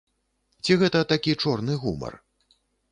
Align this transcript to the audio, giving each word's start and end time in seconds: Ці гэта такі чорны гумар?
Ці 0.63 0.79
гэта 0.83 0.99
такі 1.13 1.39
чорны 1.45 1.73
гумар? 1.87 2.13